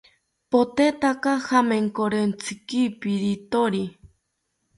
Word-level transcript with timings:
Potetaka 0.51 1.33
jamenkorentziki 1.47 2.81
pirithori 2.99 3.83